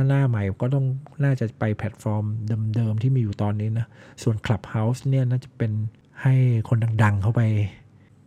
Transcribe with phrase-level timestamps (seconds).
[0.00, 0.86] ถ้าหน้าใหม่ก็ต้อง
[1.24, 2.24] น่าจะไปแพลตฟอร์ม
[2.74, 3.86] เดิมๆที่มีอยู่ตอนนี้นะ
[4.22, 5.72] ส่วน Clubhouse เนี่ยน่าจะเป็น
[6.22, 6.34] ให้
[6.68, 7.42] คนดังๆเข้าไป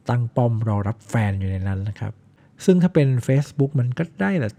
[0.10, 2.14] ตั้งป้อมรอรับแฟนอยู่ในนั้นนะครับ
[2.66, 4.50] ซึ่งถ้าเป็น Facebook มันก็ได้แต่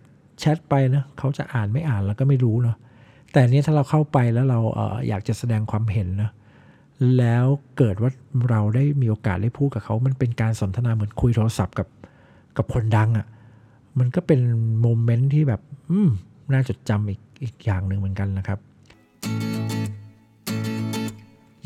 [0.41, 2.77] แชทไปนะเขาจะอ่านไม่อ่านแล้วก็ไม่รู้เนาะ
[3.33, 6.31] แต่อันนี้ถ้าเราเข้าไปแล้วเราเอออยากจะแสดงความเห็นนะ
[7.19, 7.45] แล้ว
[7.77, 8.11] เกิดว่า
[8.51, 11.89] เราได้มีโอกาสได้พูดกับเขา มันเป็นการสนทนาเหมือนคุยโทรศัพท์กับ
[12.57, 13.27] กับคนดังอะ่ะ
[13.99, 14.41] มันก็เป็น
[14.81, 15.61] moment ที่แบบ
[15.91, 16.11] อืม
[16.53, 18.59] น่าจดจำอีกอีกอย่างหนึ่งเหมือนกันนะครับ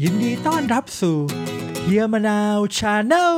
[0.03, 1.19] ยินดีต้อนรับสู่
[1.83, 3.37] เฮียมะนาว Channel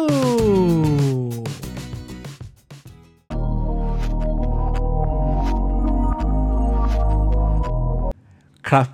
[8.69, 8.89] ครับ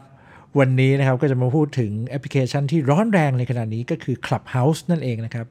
[0.59, 5.47] วันนี้นะครับก็จะมาพูดถึงแอปพลิเคชันที่ร้อนแรงในขณะนี้ก็คือ Clubhouse นั่นเองนะครับ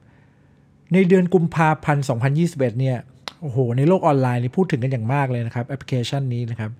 [0.93, 2.05] ในเดือนกุมภาพันธ์
[2.41, 2.97] 2021 เนี่ย
[3.43, 6.71] โอ้โห ในโลกออนไลน์นี่พูดถึงกันอย่างมากเลยนะครับ แอปพลิเคชันนี้นะครับ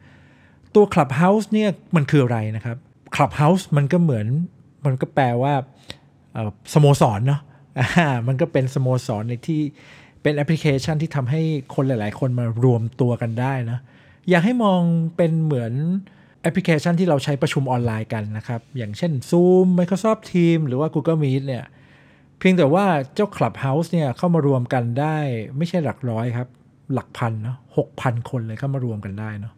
[0.75, 2.77] ตัว Clubhouse เนี่ยมันคืออะไรนะครับ
[3.15, 4.25] Clubhouse มันก็เหมือน
[4.85, 5.53] มันก็แปลว่า
[6.73, 7.41] สโมสรเนาะ
[8.27, 9.61] มันก็เป็นสโมสรในที่
[10.21, 11.41] เป็นแอปพลิเคชันที่ทำให้
[11.75, 13.79] คนหลาย ๆ คนมารวมตัวกันได้นะ
[14.29, 14.81] อยากให้มอง
[15.17, 15.73] เป็นเหมือน
[16.41, 21.63] แอปพลิเคชันที่เราใช้ประชุมออนไลน์กันนะครับ อย่างเช่น Zoom Microsoft Teams หรือว่า Google Meet เนี่ย
[22.45, 25.17] พียงแต่ว่าเจ้า Clubhouse เนี่ยเข้ามารวมกันได้
[25.57, 26.47] ไม่ใช่หลักร้อยครับ
[26.93, 29.53] หลักพันเนาะหกพันคนเลยเข้ามารวมกันได้เนาะ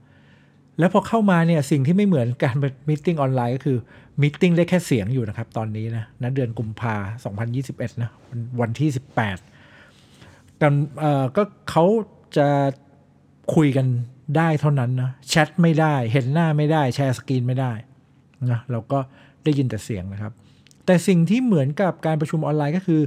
[0.79, 2.55] แล้วพอเข้ามาเนี่ยสิ่งที่ไม่เหมือนการ
[2.87, 3.77] มิ팅ออนไลน์ก็คือ
[4.21, 6.95] มิ팅ได้แค่เสียงอยู่นะครับ ตอนนี้นะณเดือนกุมภา
[7.49, 8.89] 2021นะวันวันที่
[9.73, 10.67] 18แต่
[10.99, 11.85] เอ่อก็เขา
[12.37, 12.47] จะ
[13.55, 13.87] คุยกัน
[14.37, 17.71] ได้เท่านั้นนะแชทไม่ได้เห็นหน้าไม่ได้แชร์สกรีนไม่ได้
[18.51, 18.99] นะเราก็
[19.43, 20.33] ได้ยินแต่เสียงนะครับ
[20.85, 23.01] แต่สิ่งที่เหมือนกับการประชุมออนไลน์ก็คือ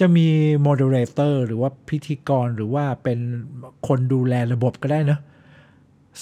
[0.04, 0.28] ะมี
[0.66, 3.18] moderator หรือว่าพิธีกรหรือว่าเป็น
[3.86, 5.18] คนดูแลระบบก็ได้นะ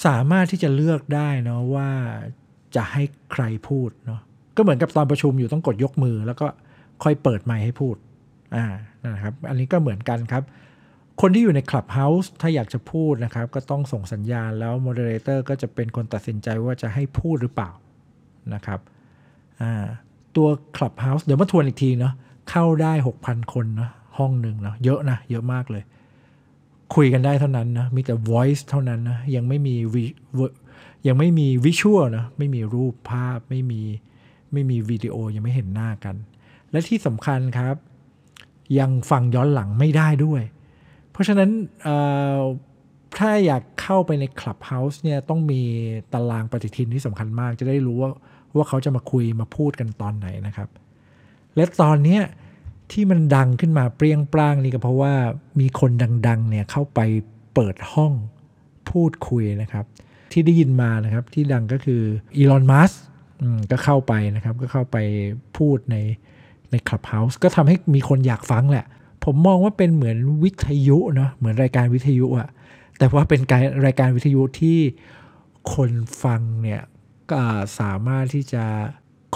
[0.05, 1.89] สามารถที่จะเลือกได้เนาะว่า
[2.75, 4.21] จะให้ใครพูดเนาะ
[4.55, 6.47] ก็เหมือนกับตอนประชุมอยู่ต้องกดยกมือ แล้วก็
[7.03, 7.95] ค่อยเปิดไมค์ให้พูด
[8.55, 8.65] อ่า
[9.05, 10.43] นะครับ อันนี้ก็เหมือนกันครับ
[11.21, 17.71] คนที่อยู่ใน Clubhouse ถ้าอยากจะพูดนะครับ ก็ต้องส่งสัญญาณแล้ว moderator ก็จะเป็นคนตัดสินใจว่าจะให้พูดหรือเปล่า
[18.53, 18.79] นะครับ
[19.61, 19.85] อ่า
[20.37, 22.13] ตัว Clubhouse เดี๋ยวมาทวนอีกทีเนาะ
[22.49, 22.93] เข้าได้
[23.23, 25.83] 6,000 คนนะห้องหนึ่งเนาะเยอะนะ เยอะมากเลย
[26.95, 30.05] คุยกันได้เท่านั้นนะ มีแต่ voice เท่านั้นนะ ยังไม่มีวิ
[31.07, 33.81] ยังไม่มีวิชวลนะ ไม่มีรูปภาพไม่มี
[34.53, 36.15] ไม่มีวิดีโอยังไม่เห็นหน้ากัน
[36.71, 37.75] และที่สำคัญครับ
[38.79, 40.41] ยังฟังย้อนหลังไม่ได้ด้วย
[41.11, 41.49] เพราะฉะนั้น
[43.17, 45.61] ถ้าอยากเข้าไปใน Clubhouse เนี่ยต้องมี
[46.13, 48.11] ตารางปฏิทินที่สำคัญมากจะได้รู้ว่า
[48.57, 50.69] ว่าเขาจะมาคุยมาพูดกันตอนไหนนะครับ
[51.55, 52.21] และตอนเนี้ย
[52.91, 55.13] ที่มันดังขึ้นมาเปรี้ยงปร้างนี่ก็เพราะว่า
[55.59, 55.91] มีคน
[56.27, 56.99] ดังๆเนี่ยเข้าไป
[57.53, 58.13] เปิดห้อง
[58.91, 59.85] พูดคุยนะครับ
[60.31, 62.01] ที่ได้ยินมานะครับที่ดังก็คือ
[62.37, 62.91] อีลอนมัส
[63.71, 64.97] ก็เข้าไปนะครับ ก็เข้าไป
[65.57, 65.95] พูดใน
[66.71, 68.85] ใน Clubhouse ก็ทำให้มีคนอยากฟังแหละ
[69.25, 72.49] ผมมองว่าเป็นเหมือนวิทยุเนาะเหมือนรายการวิทยุอะ
[72.97, 74.77] แต่ว่าเป็นการรายการวิทยุที่
[75.73, 75.91] คน
[76.23, 76.81] ฟังเนี่ย
[77.79, 78.63] สามารถที่จะ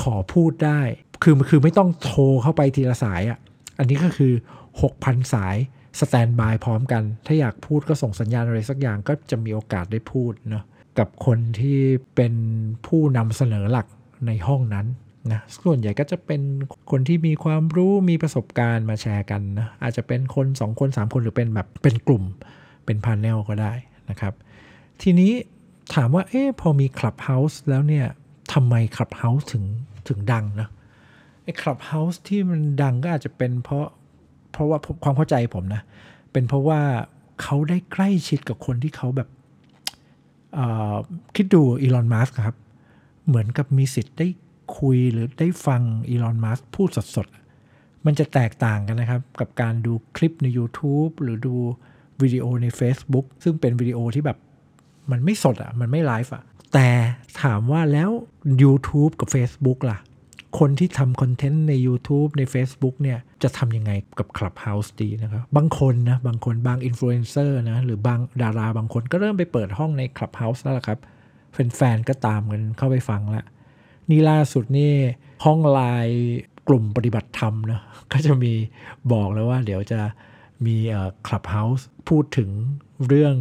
[0.02, 0.82] ขอพูดได้
[1.24, 3.40] คือคือไม่ต้องโทรเข้าไปทีละสายอะ่ะ
[3.80, 4.34] อันนี้ก็คือ
[4.82, 5.56] 6,000 สาย
[6.00, 10.64] สแตนบายพร้อมกัน ถ้าอยากพูดก็ส่งสัญญาณอะไรสักอย่างก็จะมีโอกาสได้พูดเนาะ
[11.00, 11.80] กับคนที่
[12.16, 12.34] เป็น
[12.88, 13.88] ผู้นำเสนอหลัก
[14.28, 14.86] ในห้องนั้น
[15.32, 16.42] นะส่วนใหญ่ก็จะเป็น
[16.92, 22.24] คนที่มีความรู้มีประสบการณ์มาแชร์กันนะอาจจะเป็นคน 2 คน 3 คนหรือเป็นแบบเป็นกลุ่ม
[22.86, 23.74] เป็นพาร์เนลก็ได้
[24.10, 24.34] นะครับ
[25.02, 25.32] ทีนี้
[25.94, 28.08] ถามว่าเอ๊ะพอมี Clubhouse แล้วเนี่ย
[28.54, 29.64] ทำไม Clubhouse ถึง
[30.08, 30.70] ถึงดังนะ
[31.44, 33.88] ไอ้ Clubhouse ที่มันดังก็อาจจะเป็นเพราะ
[34.52, 35.82] เพราะว่าความเข้าใจผมนะ
[36.32, 36.80] เป็นเพราะว่า
[37.42, 39.30] เขาได้ใกล้ชิดกับคนที่เขาแบบ
[41.36, 42.58] คิดดูอีลอน มัสครับ
[43.28, 44.28] เหมือนกับมีสิทธิ์ได้
[44.78, 51.56] คุยหรือได้ฟังอีลอน มัสพูดสดๆ มันจะแตกต่างกันนะครับ กับการดูคลิปใน YouTube หรือดู
[52.22, 54.38] วิดีโอใน Facebook ซึ่งเป็นวิดีโอที่แบบ
[55.12, 56.88] มันไม่สดอะ่ะ มันไม่ไลฟ์อะ แต่
[57.42, 58.10] ถามว่าแล้ว
[58.64, 60.00] YouTube กับ Facebook ล่ะ
[60.60, 71.00] คนที่ทำ content ใน YouTube ใน Facebook เนี่ย จะทำยังไงกับ Clubhouse ดีนะครับ บางคนนะ บางคนบางอินฟลูเอนเซอร์นะ หรือบางดาราบางคนก็เริ่มไปเปิดห้องใน Clubhouse แล้วล่ะครับ
[71.54, 73.46] แฟนๆ ก็ตามกันเข้าไปฟังแล้ว
[74.10, 74.94] นี่ล่าสุดนี่
[75.46, 76.18] ห้องไลน์
[76.68, 77.82] กลุ่มปฏิบัติธรรมนะ
[78.12, 78.54] ก็จะมี
[79.12, 80.02] บอกแล้วว่าเดี๋ยวจะ
[80.66, 82.50] มีเอ่อ Clubhouse พูดถึง
[83.08, 83.36] เรื่อง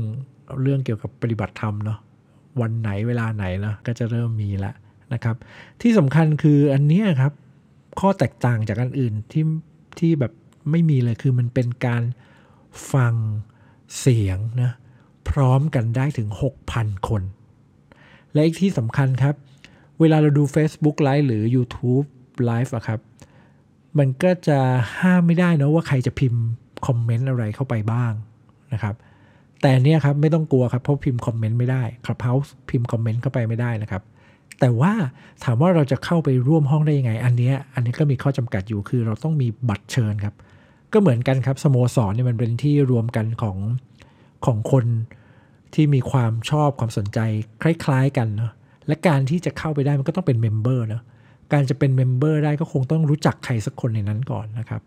[0.63, 1.99] เรื่องเกี่ยวกับปฏิบัติธรรมเนาะ
[2.61, 4.75] วันไหนเวลาไหนนะก็จะเริ่มมีแล้ว
[5.13, 5.37] นะครับ
[5.83, 7.33] ที่สำคัญคืออันนี้ครับ
[8.01, 9.45] ข้อแตกต่างจากอันอื่นที่
[9.99, 10.33] ที่แบบ
[10.71, 12.03] ไม่มีเลยคือมันเป็นการ
[12.93, 13.15] ฟัง
[13.99, 14.71] เสียงนะ
[15.31, 16.29] พร้อมกันได้ถึง
[16.69, 17.23] 6,000 คน
[18.33, 19.35] และอีกที่สำคัญครับ
[20.01, 22.07] เวลาเราดู Facebook Live หรือ YouTube
[22.51, 23.01] Live อะครับ
[23.99, 24.59] มันก็จะ
[25.01, 26.43] ห้ามไม่ได้นะว่าใครจะพิมพ์
[26.87, 28.13] คอมเมนต์อะไรเข้าไปบ้าง
[28.73, 28.95] นะครับ
[29.63, 34.03] แต่เนี่ยครับไม่ต้องกลัวครับเพราะพิมพ์คอมเมนต์ไม่ได้ Clubhouse พิมพ์คอมเมนต์เข้าไปไม่ได้นะครับ
[34.61, 34.93] แต่ว่า
[35.45, 40.35] ถามว่าเราจะเข้าไปร่วมห้องได้ยังไง อันเนี้ยอันนี้ก็มีข้อจำกัดอยู่คือเราต้องมีบัตรเชิญครับ
[40.93, 43.57] ก็เหมือนกันครับสโมสรเนี่ยมันเป็นที่รวมกันของ
[44.47, 44.85] ของคน
[45.75, 47.19] ที่มีความชอบความสนใจ
[47.63, 48.53] คล้าย ๆ กันเนาะ
[48.87, 51.03] และการที่จะเข้าไปได้มันก็ต้องเป็น member เนาะ
[51.53, 54.83] การจะเป็น member ได้ก็คงต้องรู้จักใครสักคนในนั้นก่อนนะครับ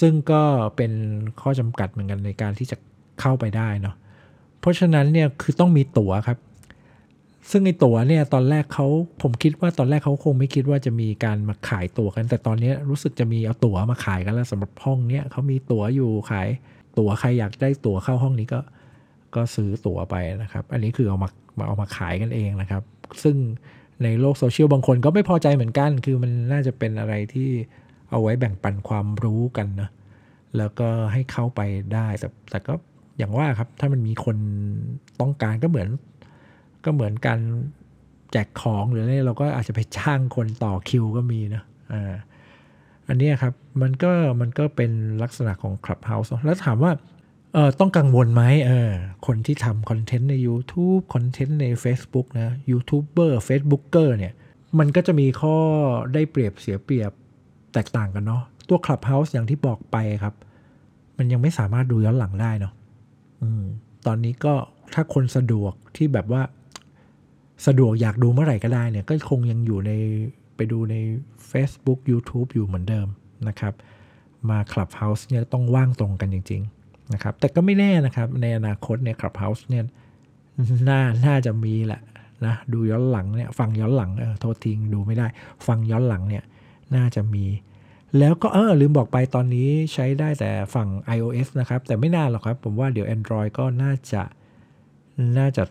[0.00, 0.42] ซึ่งก็
[0.76, 0.92] เป็น
[1.40, 2.76] ข้อจำกัดเหมือนกันในการที่จะ
[3.20, 3.94] เข้าไปได้เนาะ
[4.60, 6.38] เพราะฉะนั้นเนี่ยคือต้องมีตั๋วครับ
[7.50, 8.86] ซึ่งไอ้ตั๋วเนี่ยตอนแรกเขา
[9.22, 16.48] ผมคิดว่าตอนแรกเขาคงไม่คิดว่าจะมีการมาขายตั๋วกัน แต่ตอนนี้รู้สึกจะมีเอาตั๋วมาขายกันแล้วสำหรับห้องเนี้ยเขามีตั๋วอยู่ขาย
[16.98, 18.60] ตั๋วใครอยากได้ตั๋วเข้าห้องนี้ก็
[19.34, 21.28] ก็ซื้อตั๋วไปนะครับ อันนี้คือเอามา
[21.58, 22.82] มาเอามาขายกันเองนะครับ
[23.22, 23.36] ซึ่ง
[24.02, 27.50] ในโลกโซเชียลบางคนก็ไม่พอใจเหมือนกัน คือมันน่าจะเป็นอะไรที่
[28.10, 29.88] เอาไว้แบ่งปันความรู้กันนะ
[30.56, 31.60] แล้วก็ให้เข้าไป
[31.94, 32.74] ได้ แต่แต่ก็
[33.18, 34.36] อย่างว่าครับ ถ้ามันมีคน
[35.20, 35.88] ต้องการก็เหมือน
[36.84, 37.40] ก็เหมือนการ
[38.32, 41.62] แจกของหรืออะไรเราก็อาจจะไปจ้างคนต่อคิวก็มีนะ
[41.92, 42.14] อ่า
[43.08, 44.10] อันนี้ครับมันก็
[44.40, 44.90] มันก็เป็น
[45.22, 46.92] ลักษณะของ Clubhouse แล้วถามว่า
[47.54, 48.90] เออต้องกังวลไหมเออ
[49.26, 54.34] คนที่ทำคอนเทนต์ใน YouTube คอนเทนต์ใน Facebook นะ YouTuber Facebooker เนี่ย
[54.78, 55.56] มันก็จะมีข้อ
[56.14, 57.12] ได้เปรียบเสียเปรียบ
[57.74, 60.34] แตกต่างกันเนาะตัว Clubhouse อย่างที่บอกไปครับ
[61.18, 62.72] มันยังไม่สามารถดูย้อนหลังได้เนาะ
[64.06, 64.54] ตอนนี้ก็
[64.94, 66.42] ถ้าคนสะดวกที่แบบว่า
[67.66, 69.92] สะดวกอยากดูเมื่อไหร่ก็ได้เนี่ย ก็คงยังอยู่ใน
[70.56, 70.96] ไปดูใน
[71.50, 73.08] Facebook YouTube อยู่เหมือนเดิม
[73.48, 73.74] นะครับ
[74.50, 79.84] มา Clubhouse เนี่ยต้องว่างตรงกันจริง ๆ นะครับ แต่ก็ไม่แน่นะครับ ในอนาคตเนี่ย Clubhouse เนี่ย
[80.88, 82.00] น่าน่าจะมีแหละ
[82.46, 85.26] นะดูย้อนหลังเนี่ยฟังย้อนหลังเออโทษทิ้งดูไม่ได้
[85.66, 86.44] ฟังย้อนหลังเนี่ย
[86.96, 87.44] น่าจะมี
[88.18, 94.22] แล้วก็เออลืมบอกไปตอนนี้ใช้ได้แต่ฝั่ง iOS นะครับ แต่ไม่นานหรอกครับ ผมว่าเดี๋ยว Android ก็น่าจะ
[95.38, 95.64] น่าจะ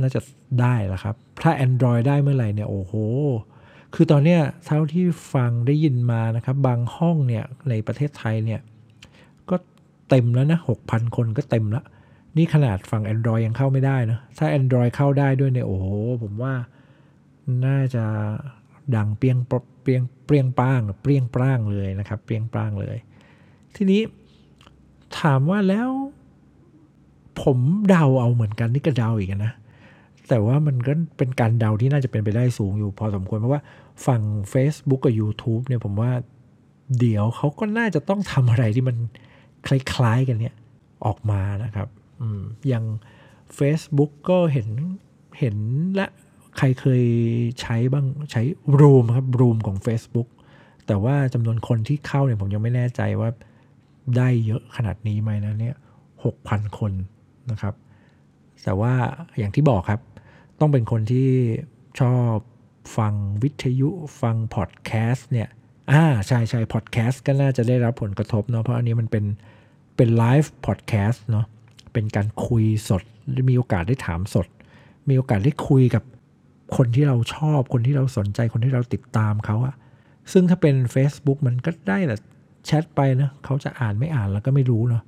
[0.00, 0.20] น่าจะ
[0.60, 2.94] ได้ละครับ ถ้า Android ได้เมื่อไหร่เนี่ย โอ้โห
[3.94, 5.04] คือตอนเนี้ยเท่าที่
[5.34, 8.60] ฟังได้ยินมานะครับ บางห้องเนี่ยในประเทศไทยเนี่ย
[9.50, 9.56] ก็
[10.08, 11.84] เต็มแล้วนะ 6,000 คนก็เต็มแล้ว
[12.36, 15.86] นี่ขนาดฝั่ง Android ยังเข้าไม่ได้นะ ถ้า Android เข้าได้ด้วยเนี่ย โอ้โห
[16.22, 16.54] ผมว่า
[17.66, 18.04] น่าจะ
[18.96, 19.38] ดังเปียง
[19.82, 22.96] เปียง เปรียงป้างเปรียงปร้างเลยนะครับ เปรียงปร้างเลย
[23.76, 24.00] ทีนี้
[25.20, 25.88] ถามว่าแล้ว
[27.42, 29.52] ผมเดาเอาเหมือนกันนี่ก็เดาอีกนะ
[30.28, 33.62] แต่ว่ามันก็เป็นการเดาที่น่าจะเป็นไปได้สูงอยู่พอสมควร เพราะว่า
[34.06, 34.22] ฝั่ง
[34.52, 36.10] Facebook กับ YouTube เนี่ยผมว่า
[36.98, 38.96] เดี๋ยวเขาก็น่าจะต้องทำอะไรที่มัน
[39.66, 40.54] คล้ายๆกันเนี่ย
[41.06, 41.88] ออกมานะครับ
[42.20, 42.84] อืมอย่าง
[43.58, 44.68] Facebook ก็เห็น
[45.38, 45.56] เห็น
[45.94, 46.06] และ
[46.56, 47.04] ใครเคย
[47.60, 48.42] ใช้บ้างใช้
[48.80, 50.28] Room ครับ Room ของ Facebook
[50.86, 53.28] แต่ว่าจำนวนคนที่เข้าเนี่ยผมยังไม่แน่ใจว่า
[54.16, 55.76] ได้เยอะขนาดนี้ไหมนะเนี่ย
[56.24, 56.92] หกพันคน
[57.50, 57.74] นะครับ
[58.64, 58.94] แต่ว่า
[59.38, 60.00] อย่างที่บอกครับ
[60.60, 61.28] ต้องเป็นคนที่
[62.00, 62.34] ชอบ
[62.96, 63.88] ฟังวิทยุ
[64.20, 65.48] ฟังพอดแคสต์เนี่ย
[65.92, 69.24] อ่าใช่ใช่พอดแคสต์ก็น่าจะได้รับผลกระทบเนาะเพราะอันนี้มันเป็น
[69.96, 71.46] เป็นไลฟ์พอดแคสต์เนาะ
[71.92, 73.02] เป็นการคุยสด
[73.50, 74.46] มีโอกาสได้ถามสด
[75.08, 76.02] มีโอกาสได้คุยกับ
[76.76, 79.74] คนที่เราชอบคนที่เราสนใจคนที่เราติดตามเขาอะ
[80.32, 82.16] ซึ่งถ้าเป็น Facebook มันก็ได้แต่
[82.66, 85.02] แชทไปนะเขาจะอ่านไม่อ่านแล้วก็ไม่รู้เนาะ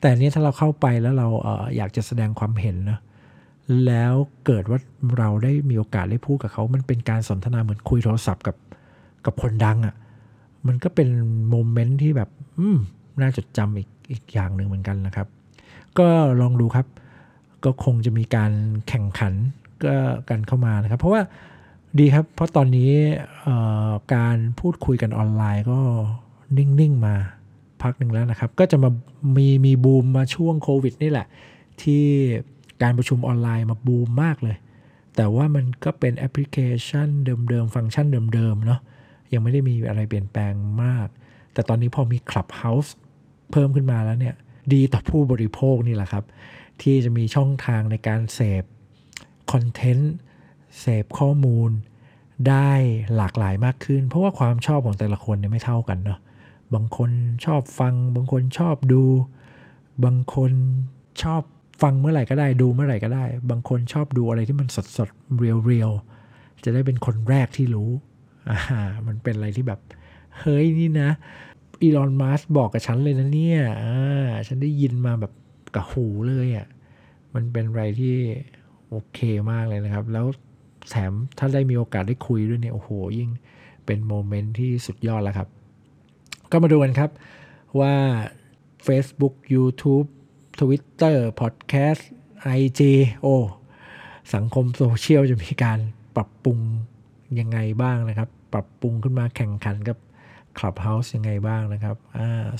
[0.00, 2.98] แต่นี้ถ้าเราเข้าไปแล้วเราเอออยากจะแสดงความเห็นนะ
[3.86, 4.14] แล้ว
[4.46, 4.78] เกิดว่า
[5.18, 8.56] เราได้มีโอกาสได้พูดกับเขา มันเป็นการสนทนาเหมือนคุยโทรศัพท์กับ
[9.24, 9.94] กับคนดังอะ่ะ
[10.66, 11.08] มันก็เป็น
[11.48, 12.78] โมเมนต์ที่แบบ อืม
[13.20, 15.26] น่าจดจำอีกอีกอย่างหนึ่งเหมือนกันนะครับ
[15.98, 16.08] ก็
[16.40, 16.86] ลองดูครับ
[17.64, 18.52] ก็คงจะมีการ
[18.88, 19.34] แข่งขัน
[19.84, 19.96] ก็
[20.28, 21.22] กันเข้ามานะครับ เพราะว่า
[21.98, 22.90] ดีครับ เพราะตอนนี้
[24.14, 25.80] การพูดคุยกันออนไลน์ก็
[26.58, 27.14] นิ่ง ๆ มา
[27.82, 28.90] พักหนึ่งแล้วนะครับ ก็จะมา
[29.36, 31.26] มีมีบูมมาช่วงโควิดนี่แหละ
[31.82, 32.04] ที่
[32.82, 34.56] การประชุมออนไลน์มาบูมมากเลย
[35.16, 36.56] แต่ว่ามันก็เป็นแอปพลิเค
[36.86, 37.08] ชัน
[37.48, 38.80] เดิม ๆ ฟังก์ชันเดิม ๆ เนาะ
[39.32, 40.52] ยังไม่ได้มีอะไรเปลี่ยนแปลง
[40.82, 41.08] มาก
[41.52, 42.90] แต่ตอนนี้พอมี Clubhouse
[43.52, 44.34] เพิ่มขึ้นมาแล้วเนี่ย
[44.72, 46.24] ดีต่อผู้บริโภคนี่แหละครับ
[46.82, 48.64] ที่จะมีช่องทางในการเสพ
[49.52, 50.14] คอนเทนต์
[50.78, 51.70] เสพข้อมูล
[52.48, 52.70] ได้
[53.16, 56.20] หลากหลายมากขึ้น เพราะว่าความชอบของแต่ละคนเนี่ยไม่เท่ากันเนาะ
[56.74, 57.10] บางคน
[57.44, 59.02] ชอบฟัง บางคนชอบดู
[60.04, 60.52] บางคน
[61.22, 61.42] ชอบ
[61.82, 65.90] ฟังเมื่อไหร่ก็ได้ดูเมื่อไหร่ก็ได้ บางคนชอบดูอะไรที่มันสดสดเรียวเรียว
[66.64, 67.90] จะได้เป็นคนแรกที่รู้
[68.50, 68.58] อ่า
[69.06, 69.80] มันเป็นอะไรที่แบบ
[70.40, 71.10] เฮ้ยนี่นะ
[71.82, 75.32] อีลอนมัสบอกกับฉันเลยนะเนี่ยอ่าฉันได้ยินมาแบบ
[75.74, 76.66] กับหูเลยอะ่ะ
[77.34, 78.16] มันเป็นอะไรที่
[78.90, 79.18] โอเค
[79.50, 80.26] มากเลยนะครับ แล้ว
[80.90, 83.30] แถมถ้าได้มีโอกาสได้คุยด้วยเนี่ยโอ้โหยิ่ง
[83.86, 85.48] เป็นโมเมนต์ที่สุดยอดแล้วครับ
[86.50, 87.10] ก็มาดูกันครับ
[87.80, 87.94] ว่า
[88.86, 90.06] Facebook YouTube
[90.58, 92.02] Twitter Podcast
[92.58, 92.80] IG
[93.20, 93.26] โอ
[94.34, 95.78] สังคมโซเชียลจะมีการ
[96.16, 96.58] ปรับปรุง
[97.40, 99.98] ยังไงบ้างนะครับ ปรับปรุงขึ้นมาแข่งขันกับ
[100.58, 101.96] Clubhouse ยังไงบ้างนะครับ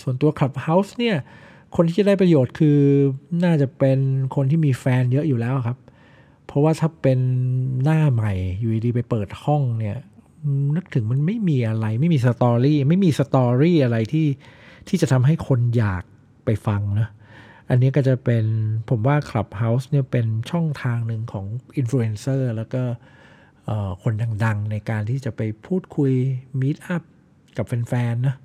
[0.03, 1.17] ส่วนตัว Clubhouse เนี่ย
[1.77, 2.79] คนที่จะได้ประโยชน์คือ
[3.45, 3.99] น่าจะเป็น
[4.35, 5.79] คนที่มีแฟนเยอะอยู่แล้วครับ
[6.47, 7.19] เพราะว่าถ้าเป็น
[7.83, 9.97] หน้าใหม่อยู่ดีไปเปิดห้องเนี่ย
[10.77, 14.29] นึกถึงมันไม่มีอะไรไม่มีสตอรี่ไม่มีสตอรี่อะไรที่
[14.89, 16.05] ที่จะทำให้คนอยาก
[16.45, 17.09] ไปฟังนะ
[17.71, 18.45] อันนี้ก็จะเป็น
[18.89, 22.83] ผมว่า Clubhouse เนี่ยเป็นช่องทางหนึ่งของอินฟลูเอนเซอร์แล้วก็
[24.03, 24.13] คน
[24.45, 26.13] ดังๆ ในการที่จะไปพูดคุย
[26.61, 27.03] มีดอัพ
[27.57, 28.37] กับแฟนๆนะ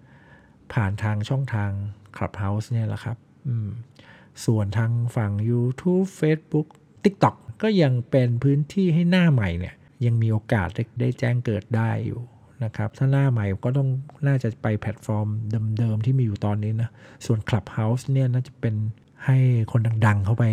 [0.74, 1.72] ผ่านทางช่องทาง
[2.16, 3.18] Clubhouse เนี่ยแหละครับ
[4.46, 6.68] ส่วนทางฝั่ง YouTube Facebook
[7.04, 9.76] TikTok ก็ยังเป็นพื้นที่ให้หน้าใหม่เนี่ย
[10.06, 10.68] ยังมีโอกาส
[11.00, 12.22] ได้แจ้งเกิดได้อยู่
[12.64, 13.90] นะครับถ้าหน้าใหม่ก็ต้อง
[14.28, 15.28] น่าจะไปแพลตฟอร์ม
[15.78, 16.90] เดิมๆที่มีอยู่ตอนนี้นะ
[17.26, 18.76] ส่วน Clubhouse เนี่ยน่าจะเป็น
[19.26, 19.38] ให้
[19.72, 20.46] คนดังๆเข้าไป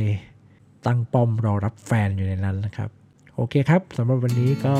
[0.87, 2.91] ตั้งป้อมรอรับแฟนอยู่ในนั้นนะครับ
[3.35, 4.75] โอเคครับสำหรับวันนี้ก็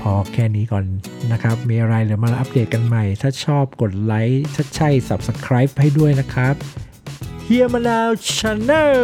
[0.00, 0.84] พอแค่นี้ก่อน
[1.32, 6.54] นะครับ มีอะไรเดี๋ยวมาอัปเดตกันใหม่ ถ้าชอบกดไลค์ถ้าใช่ Subscribe ให้ด้วยนะครับ
[7.44, 9.00] เฮียมะนาว Channel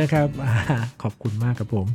[0.00, 0.28] นะครับ
[1.02, 1.86] ขอบคุณมากครับผม